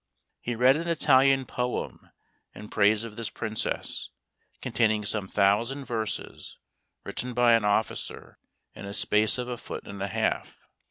[0.39, 2.09] He read an Italian poem,
[2.55, 4.09] in praise of this princess,
[4.59, 6.57] containing some thousand verses,
[7.03, 8.39] written by an officer,
[8.73, 10.67] in a space of a foot and a half.